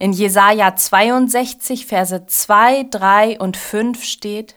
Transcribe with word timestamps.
In 0.00 0.14
Jesaja 0.14 0.74
62, 0.76 1.84
Verse 1.84 2.24
2, 2.26 2.86
3 2.90 3.38
und 3.38 3.58
5 3.58 4.02
steht: 4.02 4.54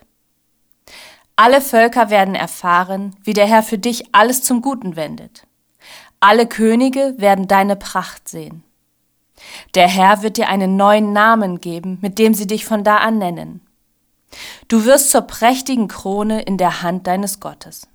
Alle 1.35 1.59
Völker 1.59 2.09
werden 2.09 2.33
erfahren, 2.33 3.13
wie 3.25 3.33
der 3.33 3.45
Herr 3.45 3.61
für 3.61 3.77
dich 3.77 4.05
alles 4.13 4.41
zum 4.41 4.61
Guten 4.61 4.95
wendet. 4.95 5.45
Alle 6.21 6.47
Könige 6.47 7.15
werden 7.17 7.49
deine 7.49 7.75
Pracht 7.75 8.29
sehen. 8.29 8.63
Der 9.75 9.89
Herr 9.89 10.23
wird 10.23 10.37
dir 10.37 10.47
einen 10.47 10.77
neuen 10.77 11.11
Namen 11.11 11.59
geben, 11.59 11.97
mit 12.01 12.19
dem 12.19 12.33
sie 12.33 12.47
dich 12.47 12.63
von 12.63 12.85
da 12.85 12.99
an 12.99 13.17
nennen. 13.17 13.59
Du 14.69 14.85
wirst 14.85 15.11
zur 15.11 15.23
prächtigen 15.23 15.89
Krone 15.89 16.41
in 16.43 16.57
der 16.57 16.81
Hand 16.81 17.05
deines 17.05 17.41
Gottes. 17.41 17.89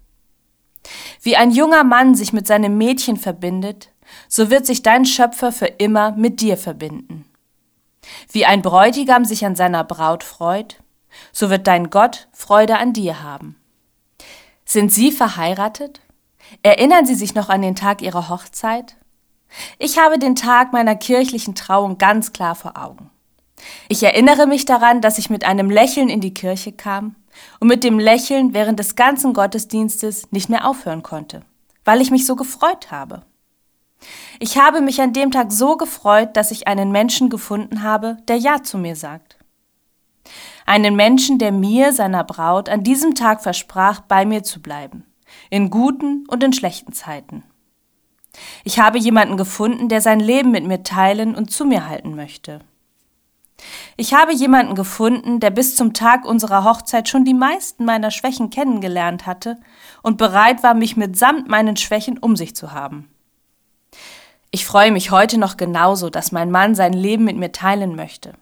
Wie 1.23 1.37
ein 1.37 1.51
junger 1.51 1.85
Mann 1.85 2.15
sich 2.15 2.35
mit 2.35 2.46
seinem 2.46 2.77
Mädchen 2.77 3.16
verbindet, 3.16 3.88
so 4.29 4.51
wird 4.51 4.66
sich 4.66 4.83
dein 4.83 5.07
Schöpfer 5.07 5.51
für 5.51 5.66
immer 5.66 6.12
mit 6.12 6.43
dir 6.43 6.59
verbinden. 6.59 7.24
Wie 8.30 8.46
ein 8.46 8.62
Bräutigam 8.62 9.24
sich 9.24 9.45
an 9.45 9.56
seiner 9.56 9.84
Braut 9.84 10.24
freut, 10.24 10.82
so 11.32 11.51
wird 11.51 11.66
dein 11.66 11.90
Gott 11.90 12.28
Freude 12.32 12.78
an 12.78 12.92
dir 12.92 13.23
haben. 13.23 13.56
Sind 14.65 14.92
Sie 14.92 15.12
verheiratet? 15.12 16.00
Erinnern 16.62 17.06
Sie 17.06 17.15
sich 17.15 17.34
noch 17.34 17.48
an 17.48 17.62
den 17.62 17.74
Tag 17.74 18.02
Ihrer 18.02 18.28
Hochzeit? 18.28 18.96
Ich 19.78 19.98
habe 19.98 20.18
den 20.18 20.37
Tag 20.37 20.73
meiner 20.73 20.95
kirchlichen 20.95 21.54
Trauung 21.54 21.98
ganz 21.98 22.32
klar 22.32 22.54
vor 22.54 22.76
Augen. 22.76 23.10
Ich 23.88 24.02
erinnere 24.02 24.46
mich 24.46 24.65
daran, 24.65 25.00
dass 25.00 25.18
ich 25.18 25.30
mit 25.30 25.45
einem 25.45 25.70
Lächeln 25.70 26.09
in 26.09 26.20
die 26.20 26.34
Kirche 26.34 26.72
kam 26.72 27.16
und 27.60 27.68
mit 27.68 27.84
dem 27.84 27.98
Lächeln 27.98 28.54
während 28.54 28.78
des 28.78 28.96
ganzen 28.96 29.32
Gottesdienstes 29.32 30.30
nicht 30.32 30.48
mehr 30.48 30.68
aufhören 30.68 31.02
konnte, 31.02 31.43
weil 31.84 32.00
ich 32.00 32.10
mich 32.10 32.26
so 32.26 32.37
gefreut 32.37 32.90
habe. 32.90 33.22
Ich 34.41 34.57
habe 34.57 34.80
mich 34.80 35.01
an 35.01 35.13
dem 35.13 35.30
Tag 35.30 35.51
so 35.52 35.77
gefreut, 35.77 36.37
dass 36.37 36.51
ich 36.51 36.68
einen 36.68 36.93
Menschen 36.93 37.29
gefunden 37.29 37.82
habe, 37.82 38.18
der 38.29 38.37
Ja 38.37 38.63
zu 38.63 38.79
mir 38.79 38.96
sagt. 38.96 39.37
Einen 40.66 40.96
Menschen, 40.96 41.38
der 41.38 41.51
mir, 41.51 41.93
seiner 41.93 42.24
Braut, 42.24 42.68
an 42.68 42.85
diesem 42.85 43.15
Tag 43.15 43.43
versprach, 43.43 44.01
bei 44.01 44.27
mir 44.27 44.43
zu 44.43 44.60
bleiben, 44.60 45.05
in 45.51 45.71
guten 45.71 46.24
und 46.29 46.45
in 46.45 46.52
schlechten 46.52 46.93
Zeiten. 46.93 47.43
Ich 48.65 48.79
habe 48.79 48.99
jemanden 48.99 49.37
gefunden, 49.37 49.88
der 49.88 50.01
sein 50.01 50.21
Leben 50.21 50.51
mit 50.51 50.65
mir 50.65 50.83
teilen 50.83 51.35
und 51.35 51.51
zu 51.51 51.65
mir 51.65 51.88
halten 51.88 52.15
möchte. 52.15 52.60
Ich 53.96 54.15
habe 54.15 54.33
jemanden 54.33 54.74
gefunden, 54.74 55.40
der 55.40 55.51
bis 55.51 55.74
zum 55.74 55.93
Tag 55.93 56.24
unserer 56.24 56.62
Hochzeit 56.62 57.09
schon 57.09 57.24
die 57.24 57.35
meisten 57.35 57.85
meiner 57.85 58.12
Schwächen 58.12 58.51
kennengelernt 58.51 59.27
hatte 59.27 59.59
und 60.02 60.18
bereit 60.18 60.62
war, 60.62 60.74
mich 60.74 60.96
mitsamt 60.96 61.49
meinen 61.49 61.77
Schwächen 61.77 62.18
um 62.18 62.37
sich 62.37 62.55
zu 62.55 62.73
haben. 62.73 63.09
Ich 64.50 64.65
freue 64.65 64.93
mich 64.93 65.10
heute 65.10 65.38
noch 65.38 65.56
genauso, 65.56 66.09
dass 66.09 66.32
mein 66.32 66.50
Mann 66.50 66.75
sein 66.75 66.93
Leben 66.93 67.25
mit 67.25 67.37
mir 67.37 67.53
teilen 67.53 67.97
möchte. 67.97 68.32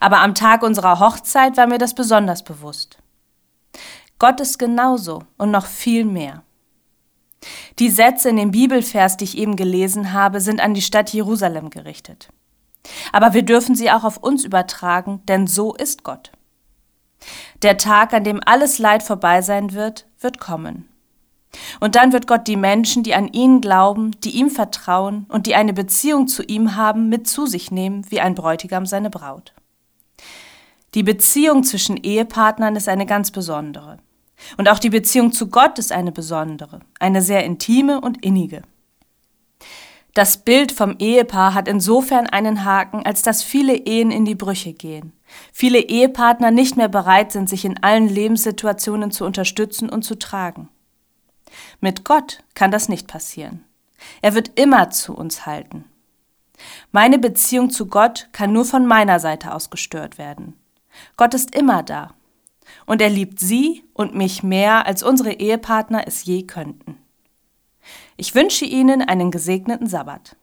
Aber 0.00 0.20
am 0.20 0.34
Tag 0.34 0.62
unserer 0.62 0.98
Hochzeit 0.98 1.56
war 1.56 1.66
mir 1.66 1.78
das 1.78 1.94
besonders 1.94 2.42
bewusst. 2.42 2.98
Gott 4.18 4.40
ist 4.40 4.58
genauso 4.58 5.24
und 5.36 5.50
noch 5.50 5.66
viel 5.66 6.04
mehr. 6.04 6.42
Die 7.78 7.90
Sätze 7.90 8.30
in 8.30 8.36
dem 8.36 8.52
Bibelvers, 8.52 9.16
die 9.16 9.24
ich 9.24 9.36
eben 9.36 9.56
gelesen 9.56 10.12
habe, 10.12 10.40
sind 10.40 10.60
an 10.60 10.74
die 10.74 10.82
Stadt 10.82 11.12
Jerusalem 11.12 11.70
gerichtet. 11.70 12.28
Aber 13.12 13.34
wir 13.34 13.42
dürfen 13.42 13.74
sie 13.74 13.90
auch 13.90 14.04
auf 14.04 14.18
uns 14.18 14.44
übertragen, 14.44 15.22
denn 15.26 15.46
so 15.46 15.74
ist 15.74 16.04
Gott. 16.04 16.30
Der 17.62 17.78
Tag, 17.78 18.12
an 18.12 18.24
dem 18.24 18.40
alles 18.44 18.78
Leid 18.78 19.02
vorbei 19.02 19.42
sein 19.42 19.72
wird, 19.72 20.06
wird 20.20 20.38
kommen. 20.38 20.88
Und 21.80 21.96
dann 21.96 22.12
wird 22.12 22.26
Gott 22.26 22.46
die 22.48 22.56
Menschen, 22.56 23.02
die 23.02 23.14
an 23.14 23.28
ihn 23.28 23.60
glauben, 23.60 24.12
die 24.22 24.30
ihm 24.30 24.50
vertrauen 24.50 25.26
und 25.28 25.46
die 25.46 25.54
eine 25.54 25.72
Beziehung 25.72 26.28
zu 26.28 26.42
ihm 26.42 26.76
haben, 26.76 27.08
mit 27.08 27.26
zu 27.26 27.46
sich 27.46 27.70
nehmen, 27.70 28.10
wie 28.10 28.20
ein 28.20 28.34
Bräutigam 28.34 28.86
seine 28.86 29.10
Braut. 29.10 29.52
Die 30.94 31.02
Beziehung 31.02 31.64
zwischen 31.64 31.96
Ehepartnern 31.96 32.76
ist 32.76 32.88
eine 32.88 33.06
ganz 33.06 33.30
besondere. 33.30 33.98
Und 34.56 34.68
auch 34.68 34.78
die 34.78 34.90
Beziehung 34.90 35.32
zu 35.32 35.48
Gott 35.48 35.78
ist 35.78 35.92
eine 35.92 36.12
besondere, 36.12 36.80
eine 36.98 37.22
sehr 37.22 37.44
intime 37.44 38.00
und 38.00 38.24
innige. 38.24 38.62
Das 40.14 40.36
Bild 40.36 40.72
vom 40.72 40.96
Ehepaar 40.98 41.54
hat 41.54 41.68
insofern 41.68 42.26
einen 42.26 42.66
Haken, 42.66 43.06
als 43.06 43.22
dass 43.22 43.42
viele 43.42 43.74
Ehen 43.74 44.10
in 44.10 44.26
die 44.26 44.34
Brüche 44.34 44.74
gehen. 44.74 45.12
Viele 45.52 45.78
Ehepartner 45.78 46.50
nicht 46.50 46.76
mehr 46.76 46.88
bereit 46.88 47.32
sind, 47.32 47.48
sich 47.48 47.64
in 47.64 47.82
allen 47.82 48.08
Lebenssituationen 48.08 49.10
zu 49.10 49.24
unterstützen 49.24 49.88
und 49.88 50.02
zu 50.02 50.18
tragen. 50.18 50.68
Mit 51.80 52.04
Gott 52.04 52.42
kann 52.54 52.70
das 52.70 52.88
nicht 52.88 53.06
passieren. 53.06 53.64
Er 54.20 54.34
wird 54.34 54.58
immer 54.58 54.90
zu 54.90 55.14
uns 55.14 55.46
halten. 55.46 55.84
Meine 56.90 57.18
Beziehung 57.18 57.70
zu 57.70 57.86
Gott 57.86 58.28
kann 58.32 58.52
nur 58.52 58.64
von 58.64 58.86
meiner 58.86 59.20
Seite 59.20 59.54
aus 59.54 59.70
gestört 59.70 60.18
werden. 60.18 60.54
Gott 61.16 61.34
ist 61.34 61.54
immer 61.54 61.82
da. 61.82 62.14
Und 62.86 63.00
er 63.02 63.10
liebt 63.10 63.40
sie 63.40 63.84
und 63.92 64.14
mich 64.14 64.42
mehr, 64.42 64.86
als 64.86 65.02
unsere 65.02 65.32
Ehepartner 65.32 66.06
es 66.06 66.24
je 66.24 66.44
könnten. 66.44 66.98
Ich 68.16 68.34
wünsche 68.34 68.64
Ihnen 68.64 69.02
einen 69.02 69.30
gesegneten 69.30 69.86
Sabbat. 69.86 70.36